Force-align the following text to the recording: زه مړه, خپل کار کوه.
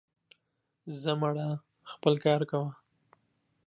زه 1.01 1.11
مړه, 1.21 1.49
خپل 1.91 2.13
کار 2.25 2.41
کوه. 2.51 2.69